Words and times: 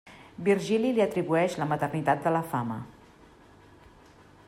Virgili 0.45 0.93
li 0.95 1.03
atribueix 1.05 1.57
la 1.61 1.67
maternitat 1.73 2.25
de 2.27 2.35
la 2.37 2.43
Fama. 2.55 2.79